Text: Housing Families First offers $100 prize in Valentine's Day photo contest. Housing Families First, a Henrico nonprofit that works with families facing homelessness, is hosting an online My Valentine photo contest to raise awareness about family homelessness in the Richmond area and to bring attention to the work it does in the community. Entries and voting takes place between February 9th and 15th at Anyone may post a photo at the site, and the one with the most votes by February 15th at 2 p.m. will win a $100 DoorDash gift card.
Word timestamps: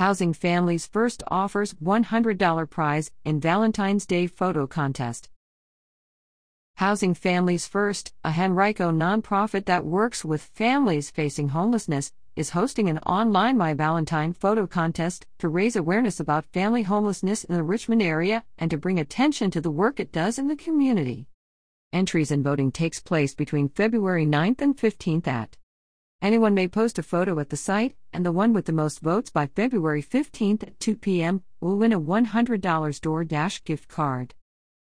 Housing 0.00 0.32
Families 0.32 0.86
First 0.86 1.22
offers 1.30 1.74
$100 1.74 2.70
prize 2.70 3.10
in 3.22 3.38
Valentine's 3.38 4.06
Day 4.06 4.26
photo 4.26 4.66
contest. 4.66 5.28
Housing 6.76 7.12
Families 7.12 7.68
First, 7.68 8.14
a 8.24 8.32
Henrico 8.32 8.90
nonprofit 8.90 9.66
that 9.66 9.84
works 9.84 10.24
with 10.24 10.40
families 10.40 11.10
facing 11.10 11.50
homelessness, 11.50 12.14
is 12.34 12.56
hosting 12.56 12.88
an 12.88 12.96
online 13.00 13.58
My 13.58 13.74
Valentine 13.74 14.32
photo 14.32 14.66
contest 14.66 15.26
to 15.38 15.50
raise 15.50 15.76
awareness 15.76 16.18
about 16.18 16.46
family 16.46 16.84
homelessness 16.84 17.44
in 17.44 17.54
the 17.54 17.62
Richmond 17.62 18.00
area 18.00 18.42
and 18.56 18.70
to 18.70 18.78
bring 18.78 18.98
attention 18.98 19.50
to 19.50 19.60
the 19.60 19.70
work 19.70 20.00
it 20.00 20.12
does 20.12 20.38
in 20.38 20.48
the 20.48 20.56
community. 20.56 21.26
Entries 21.92 22.30
and 22.30 22.42
voting 22.42 22.72
takes 22.72 23.00
place 23.00 23.34
between 23.34 23.68
February 23.68 24.24
9th 24.24 24.62
and 24.62 24.78
15th 24.78 25.26
at 25.28 25.58
Anyone 26.22 26.52
may 26.52 26.68
post 26.68 26.98
a 26.98 27.02
photo 27.02 27.38
at 27.38 27.48
the 27.48 27.56
site, 27.56 27.96
and 28.12 28.26
the 28.26 28.32
one 28.32 28.52
with 28.52 28.66
the 28.66 28.72
most 28.72 29.00
votes 29.00 29.30
by 29.30 29.46
February 29.46 30.02
15th 30.02 30.62
at 30.62 30.78
2 30.78 30.96
p.m. 30.96 31.42
will 31.62 31.78
win 31.78 31.94
a 31.94 32.00
$100 32.00 32.60
DoorDash 32.60 33.64
gift 33.64 33.88
card. 33.88 34.34